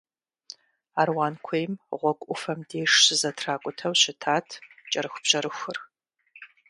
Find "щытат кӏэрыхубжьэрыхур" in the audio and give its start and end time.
4.01-5.77